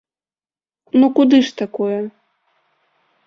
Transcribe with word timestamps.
Ну 1.01 1.05
куды 1.19 1.37
ж 1.49 1.53
такое? 1.61 1.99